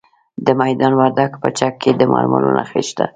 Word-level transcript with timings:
د 0.45 0.47
میدان 0.61 0.93
وردګو 0.99 1.41
په 1.43 1.49
چک 1.57 1.73
کې 1.81 1.91
د 1.99 2.01
مرمرو 2.13 2.55
نښې 2.57 2.81
شته. 2.89 3.05